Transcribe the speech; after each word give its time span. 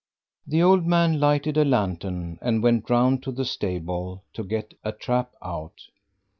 The 0.47 0.63
old 0.63 0.83
man 0.87 1.19
lighted 1.19 1.57
a 1.57 1.63
lantern 1.63 2.39
and 2.41 2.63
went 2.63 2.89
round 2.89 3.21
to 3.21 3.31
the 3.31 3.45
stable 3.45 4.23
to 4.33 4.43
get 4.43 4.73
a 4.83 4.91
trap 4.91 5.33
out. 5.43 5.79